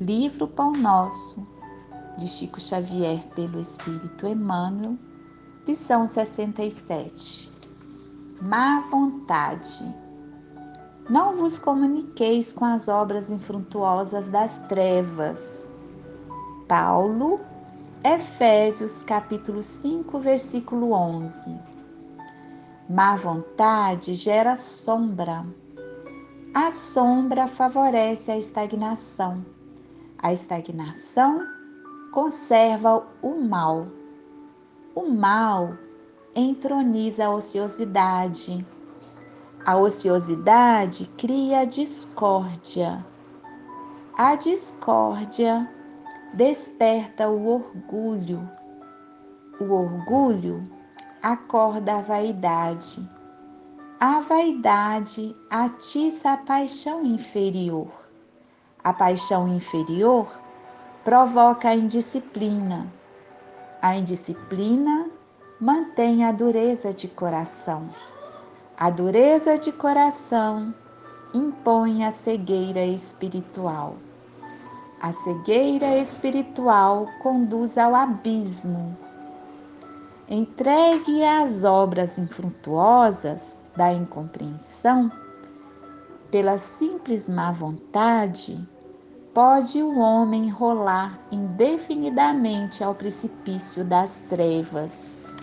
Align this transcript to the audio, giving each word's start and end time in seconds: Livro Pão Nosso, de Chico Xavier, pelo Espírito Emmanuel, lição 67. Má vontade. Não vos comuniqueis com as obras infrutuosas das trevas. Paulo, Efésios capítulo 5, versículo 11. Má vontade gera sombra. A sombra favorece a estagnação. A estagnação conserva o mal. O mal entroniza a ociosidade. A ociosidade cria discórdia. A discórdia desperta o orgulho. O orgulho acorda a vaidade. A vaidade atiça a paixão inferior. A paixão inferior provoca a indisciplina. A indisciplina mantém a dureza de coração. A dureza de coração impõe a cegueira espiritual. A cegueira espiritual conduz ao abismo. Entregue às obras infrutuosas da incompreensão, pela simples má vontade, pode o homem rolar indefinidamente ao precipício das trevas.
Livro 0.00 0.48
Pão 0.48 0.72
Nosso, 0.72 1.46
de 2.18 2.26
Chico 2.26 2.60
Xavier, 2.60 3.22
pelo 3.36 3.60
Espírito 3.60 4.26
Emmanuel, 4.26 4.98
lição 5.64 6.04
67. 6.04 7.48
Má 8.42 8.80
vontade. 8.90 9.94
Não 11.08 11.34
vos 11.34 11.60
comuniqueis 11.60 12.52
com 12.52 12.64
as 12.64 12.88
obras 12.88 13.30
infrutuosas 13.30 14.28
das 14.28 14.58
trevas. 14.66 15.70
Paulo, 16.66 17.38
Efésios 18.04 19.04
capítulo 19.04 19.62
5, 19.62 20.18
versículo 20.18 20.90
11. 20.90 21.56
Má 22.90 23.14
vontade 23.14 24.16
gera 24.16 24.56
sombra. 24.56 25.46
A 26.52 26.72
sombra 26.72 27.46
favorece 27.46 28.32
a 28.32 28.36
estagnação. 28.36 29.54
A 30.18 30.32
estagnação 30.32 31.46
conserva 32.12 33.06
o 33.20 33.34
mal. 33.40 33.88
O 34.94 35.08
mal 35.08 35.76
entroniza 36.34 37.26
a 37.26 37.30
ociosidade. 37.30 38.66
A 39.66 39.76
ociosidade 39.76 41.06
cria 41.16 41.66
discórdia. 41.66 43.04
A 44.16 44.36
discórdia 44.36 45.68
desperta 46.34 47.28
o 47.28 47.46
orgulho. 47.46 48.48
O 49.60 49.72
orgulho 49.72 50.68
acorda 51.22 51.96
a 51.96 52.00
vaidade. 52.00 53.08
A 53.98 54.20
vaidade 54.20 55.34
atiça 55.50 56.32
a 56.32 56.36
paixão 56.36 57.04
inferior. 57.04 58.03
A 58.84 58.92
paixão 58.92 59.48
inferior 59.48 60.28
provoca 61.02 61.70
a 61.70 61.74
indisciplina. 61.74 62.86
A 63.80 63.96
indisciplina 63.96 65.08
mantém 65.58 66.22
a 66.22 66.30
dureza 66.30 66.92
de 66.92 67.08
coração. 67.08 67.88
A 68.76 68.90
dureza 68.90 69.58
de 69.58 69.72
coração 69.72 70.74
impõe 71.32 72.04
a 72.04 72.12
cegueira 72.12 72.84
espiritual. 72.84 73.94
A 75.00 75.12
cegueira 75.12 75.96
espiritual 75.96 77.08
conduz 77.22 77.78
ao 77.78 77.94
abismo. 77.94 78.94
Entregue 80.28 81.24
às 81.24 81.64
obras 81.64 82.18
infrutuosas 82.18 83.62
da 83.74 83.90
incompreensão, 83.94 85.10
pela 86.30 86.58
simples 86.58 87.30
má 87.30 87.50
vontade, 87.50 88.73
pode 89.34 89.82
o 89.82 89.98
homem 89.98 90.48
rolar 90.48 91.18
indefinidamente 91.32 92.84
ao 92.84 92.94
precipício 92.94 93.84
das 93.84 94.20
trevas. 94.20 95.34